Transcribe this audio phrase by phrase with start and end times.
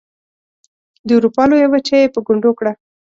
[1.07, 2.71] د اروپا لویه وچه یې په ګونډو کړه.